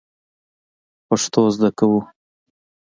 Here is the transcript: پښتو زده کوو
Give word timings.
پښتو 1.07 1.41
زده 1.55 1.69
کوو 1.77 1.99